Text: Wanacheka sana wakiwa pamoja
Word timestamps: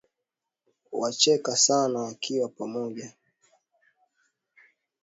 Wanacheka 0.91 1.55
sana 1.57 1.99
wakiwa 2.01 2.49
pamoja 2.49 3.13